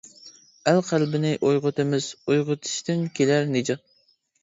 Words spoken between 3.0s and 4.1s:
كېلەر نىجات.